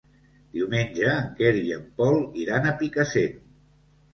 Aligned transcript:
Diumenge 0.55 1.11
en 1.17 1.27
Quer 1.41 1.51
i 1.59 1.75
en 1.75 1.85
Pol 2.01 2.17
iran 2.47 2.67
a 2.71 2.75
Picassent. 2.81 3.37